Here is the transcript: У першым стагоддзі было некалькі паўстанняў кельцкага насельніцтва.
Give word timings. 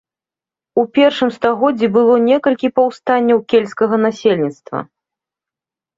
У 0.83 0.85
першым 0.97 1.29
стагоддзі 1.35 1.87
было 1.99 2.13
некалькі 2.29 2.73
паўстанняў 2.79 3.45
кельцкага 3.53 3.95
насельніцтва. 4.09 4.79